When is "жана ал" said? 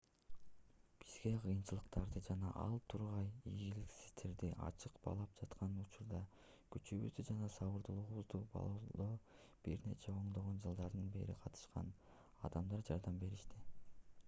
2.27-2.75